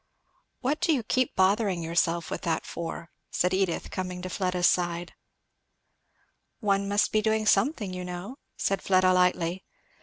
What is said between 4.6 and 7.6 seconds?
side. "One must be doing